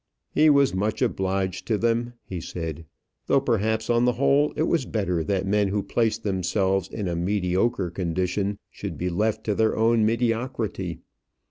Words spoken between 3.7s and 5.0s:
on the whole, it was